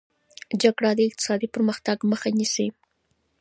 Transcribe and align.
جګړه 0.61 0.91
د 0.95 0.99
اقتصادي 1.09 1.47
پرمختګ 1.55 1.97
مخه 2.11 2.29
نیسي. 2.37 2.67